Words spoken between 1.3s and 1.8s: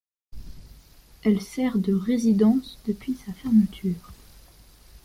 sert